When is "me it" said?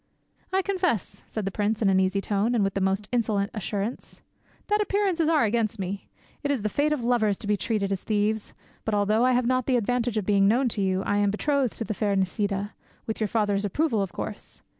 5.77-6.49